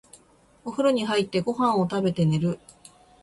[0.65, 2.57] お風呂に入って、ご飯を食べて、寝る。